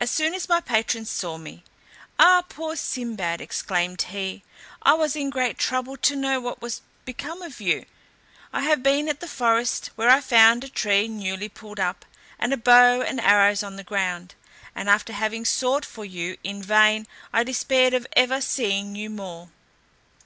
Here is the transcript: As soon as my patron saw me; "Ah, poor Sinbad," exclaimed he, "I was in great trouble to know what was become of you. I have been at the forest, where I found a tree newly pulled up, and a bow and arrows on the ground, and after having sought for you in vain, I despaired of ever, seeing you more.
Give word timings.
As 0.00 0.10
soon 0.10 0.34
as 0.34 0.50
my 0.50 0.60
patron 0.60 1.06
saw 1.06 1.38
me; 1.38 1.64
"Ah, 2.18 2.44
poor 2.46 2.76
Sinbad," 2.76 3.40
exclaimed 3.40 4.02
he, 4.02 4.42
"I 4.82 4.92
was 4.92 5.16
in 5.16 5.30
great 5.30 5.56
trouble 5.56 5.96
to 5.96 6.14
know 6.14 6.40
what 6.42 6.60
was 6.60 6.82
become 7.06 7.40
of 7.40 7.58
you. 7.58 7.86
I 8.52 8.60
have 8.64 8.82
been 8.82 9.08
at 9.08 9.20
the 9.20 9.26
forest, 9.26 9.88
where 9.96 10.10
I 10.10 10.20
found 10.20 10.62
a 10.62 10.68
tree 10.68 11.08
newly 11.08 11.48
pulled 11.48 11.80
up, 11.80 12.04
and 12.38 12.52
a 12.52 12.58
bow 12.58 13.00
and 13.00 13.18
arrows 13.18 13.62
on 13.62 13.76
the 13.76 13.82
ground, 13.82 14.34
and 14.74 14.90
after 14.90 15.14
having 15.14 15.46
sought 15.46 15.86
for 15.86 16.04
you 16.04 16.36
in 16.44 16.62
vain, 16.62 17.06
I 17.32 17.44
despaired 17.44 17.94
of 17.94 18.06
ever, 18.14 18.42
seeing 18.42 18.94
you 18.94 19.08
more. 19.08 19.48